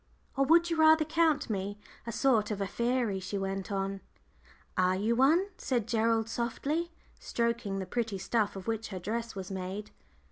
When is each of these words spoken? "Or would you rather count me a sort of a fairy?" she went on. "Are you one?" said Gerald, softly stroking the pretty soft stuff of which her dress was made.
"Or 0.35 0.45
would 0.45 0.71
you 0.71 0.77
rather 0.77 1.05
count 1.05 1.47
me 1.47 1.77
a 2.07 2.11
sort 2.11 2.49
of 2.49 2.59
a 2.59 2.65
fairy?" 2.65 3.19
she 3.19 3.37
went 3.37 3.71
on. 3.71 4.01
"Are 4.75 4.95
you 4.95 5.15
one?" 5.15 5.45
said 5.59 5.87
Gerald, 5.87 6.27
softly 6.27 6.89
stroking 7.19 7.77
the 7.77 7.85
pretty 7.85 8.17
soft 8.17 8.25
stuff 8.25 8.55
of 8.55 8.65
which 8.67 8.87
her 8.87 8.97
dress 8.97 9.35
was 9.35 9.51
made. 9.51 9.91